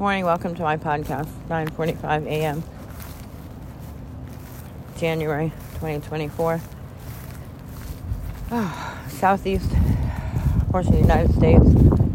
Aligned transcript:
Morning, 0.00 0.24
welcome 0.24 0.54
to 0.54 0.62
my 0.62 0.76
podcast, 0.76 1.26
9:45 1.48 2.26
a.m. 2.28 2.62
January 4.96 5.50
2024. 5.80 6.60
Oh, 8.52 9.00
southeast 9.08 9.68
portion 10.70 10.92
of 10.92 11.00
the 11.00 11.00
United 11.00 11.34
States. 11.34 11.64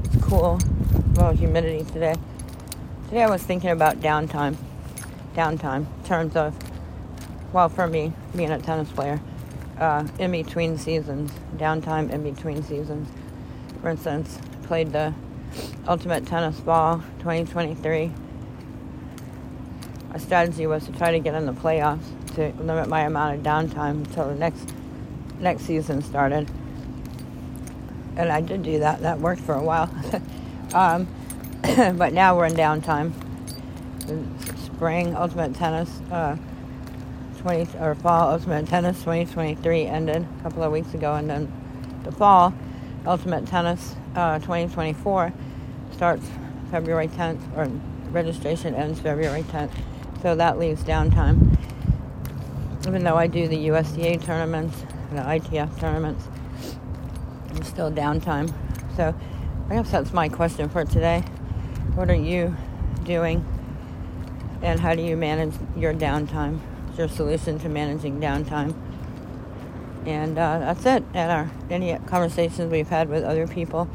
It's 0.05 0.23
cool. 0.23 0.59
Well, 1.15 1.33
humidity 1.33 1.83
today. 1.91 2.15
Today 3.09 3.23
I 3.23 3.29
was 3.29 3.43
thinking 3.43 3.71
about 3.71 3.97
downtime. 3.97 4.55
Downtime 5.35 5.79
in 5.79 6.03
terms 6.05 6.37
of, 6.37 6.55
well, 7.51 7.67
for 7.67 7.85
me, 7.85 8.13
being 8.33 8.51
a 8.51 8.59
tennis 8.59 8.89
player, 8.93 9.19
uh, 9.77 10.07
in 10.19 10.31
between 10.31 10.77
seasons, 10.77 11.33
downtime 11.57 12.09
in 12.11 12.23
between 12.23 12.63
seasons. 12.63 13.09
For 13.81 13.89
instance, 13.89 14.39
played 14.61 14.93
the 14.93 15.13
Ultimate 15.87 16.25
Tennis 16.25 16.59
Ball 16.59 17.03
2023. 17.19 18.11
My 20.11 20.17
strategy 20.17 20.67
was 20.67 20.85
to 20.85 20.91
try 20.91 21.11
to 21.11 21.19
get 21.19 21.35
in 21.35 21.45
the 21.45 21.53
playoffs 21.53 22.03
to 22.35 22.53
limit 22.59 22.87
my 22.87 23.01
amount 23.01 23.35
of 23.35 23.43
downtime 23.43 24.05
until 24.05 24.27
the 24.27 24.35
next 24.35 24.73
next 25.39 25.63
season 25.63 26.01
started. 26.01 26.49
And 28.15 28.31
I 28.31 28.41
did 28.41 28.63
do 28.63 28.79
that. 28.79 29.01
That 29.01 29.19
worked 29.19 29.41
for 29.41 29.55
a 29.55 29.63
while. 29.63 29.89
um, 30.73 31.07
but 31.97 32.13
now 32.13 32.37
we're 32.37 32.45
in 32.45 32.53
downtime. 32.53 33.11
Spring 34.65 35.15
Ultimate 35.15 35.55
Tennis 35.55 35.89
uh, 36.11 36.37
20 37.39 37.77
or 37.79 37.95
fall 37.95 38.31
Ultimate 38.31 38.67
Tennis 38.67 38.99
2023 38.99 39.85
ended 39.85 40.25
a 40.39 40.43
couple 40.43 40.63
of 40.63 40.71
weeks 40.71 40.93
ago, 40.93 41.15
and 41.15 41.29
then 41.29 41.51
the 42.03 42.11
fall 42.11 42.53
Ultimate 43.05 43.47
Tennis 43.47 43.95
uh, 44.15 44.39
2024 44.39 45.33
starts 45.91 46.27
February 46.71 47.07
10th, 47.07 47.41
or 47.57 47.67
registration 48.11 48.75
ends 48.75 48.99
February 48.99 49.43
10th. 49.43 49.71
So 50.21 50.35
that 50.35 50.57
leaves 50.57 50.83
downtime. 50.83 51.57
Even 52.87 53.03
though 53.03 53.17
I 53.17 53.27
do 53.27 53.47
the 53.47 53.57
USTA 53.57 54.17
tournaments 54.17 54.83
the 55.15 55.21
ITF 55.21 55.79
tournaments, 55.79 56.27
I'm 57.49 57.63
still 57.63 57.91
downtime. 57.91 58.53
So 58.95 59.15
I 59.69 59.75
guess 59.75 59.91
that's 59.91 60.13
my 60.13 60.29
question 60.29 60.69
for 60.69 60.85
today. 60.85 61.21
What 61.95 62.09
are 62.09 62.15
you 62.15 62.55
doing? 63.03 63.45
And 64.61 64.79
how 64.79 64.95
do 64.95 65.01
you 65.01 65.17
manage 65.17 65.53
your 65.75 65.93
downtime? 65.93 66.59
What's 66.85 66.97
your 66.97 67.07
solution 67.07 67.59
to 67.59 67.69
managing 67.69 68.19
downtime? 68.19 68.75
And 70.05 70.37
uh, 70.37 70.59
that's 70.59 70.85
it. 70.85 71.03
And 71.13 71.31
our 71.31 71.51
any 71.69 71.97
conversations 72.07 72.71
we've 72.71 72.87
had 72.87 73.09
with 73.09 73.23
other 73.23 73.47
people 73.47 73.89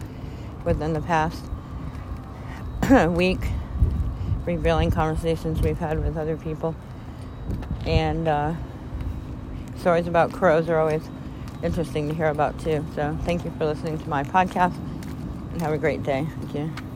within 0.68 0.92
the 0.92 1.00
past 1.00 1.42
week, 3.08 3.40
revealing 4.44 4.90
conversations 4.90 5.60
we've 5.62 5.78
had 5.78 5.98
with 6.04 6.16
other 6.16 6.36
people. 6.36 6.76
And 7.86 8.28
uh, 8.28 8.54
stories 9.78 10.06
about 10.06 10.30
crows 10.30 10.68
are 10.68 10.78
always 10.78 11.02
interesting 11.62 12.08
to 12.08 12.14
hear 12.14 12.28
about 12.28 12.60
too. 12.60 12.84
So 12.94 13.18
thank 13.22 13.44
you 13.44 13.52
for 13.58 13.64
listening 13.64 13.98
to 13.98 14.08
my 14.08 14.22
podcast 14.22 14.76
and 15.52 15.62
have 15.62 15.72
a 15.72 15.78
great 15.78 16.02
day. 16.02 16.28
Thank 16.38 16.54
you. 16.54 16.84